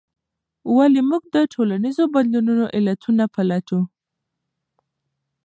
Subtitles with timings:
[0.75, 3.79] ولې موږ د ټولنیزو بدلونونو علتونه پلټو؟